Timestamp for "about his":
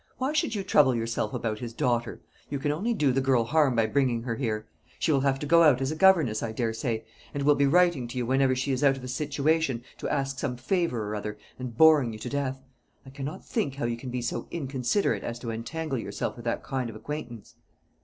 1.31-1.75